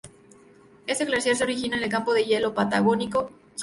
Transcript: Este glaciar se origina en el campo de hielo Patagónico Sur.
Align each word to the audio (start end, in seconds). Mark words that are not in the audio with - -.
Este 0.87 1.05
glaciar 1.05 1.35
se 1.35 1.43
origina 1.43 1.77
en 1.77 1.83
el 1.83 1.89
campo 1.91 2.11
de 2.13 2.23
hielo 2.25 2.55
Patagónico 2.55 3.29
Sur. 3.55 3.59